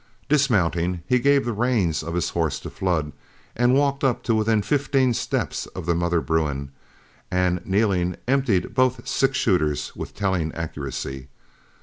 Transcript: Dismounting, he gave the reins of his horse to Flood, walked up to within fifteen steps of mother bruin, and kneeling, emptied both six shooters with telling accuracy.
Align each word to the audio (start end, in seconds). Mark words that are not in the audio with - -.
Dismounting, 0.27 1.03
he 1.05 1.19
gave 1.19 1.45
the 1.45 1.53
reins 1.53 2.01
of 2.01 2.15
his 2.15 2.29
horse 2.29 2.59
to 2.61 2.71
Flood, 2.71 3.11
walked 3.55 4.03
up 4.03 4.23
to 4.23 4.33
within 4.33 4.63
fifteen 4.63 5.13
steps 5.13 5.67
of 5.75 5.87
mother 5.95 6.21
bruin, 6.21 6.71
and 7.29 7.63
kneeling, 7.67 8.15
emptied 8.27 8.73
both 8.73 9.07
six 9.07 9.37
shooters 9.37 9.95
with 9.95 10.15
telling 10.15 10.51
accuracy. 10.55 11.27